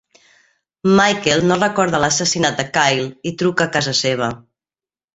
Michael 0.99 1.43
no 1.51 1.59
recorda 1.65 2.01
l'assassinat 2.05 2.59
de 2.63 2.67
Kyle 2.81 3.07
i 3.33 3.37
truca 3.45 3.71
a 3.71 3.75
casa 3.81 3.99
seva. 4.05 4.35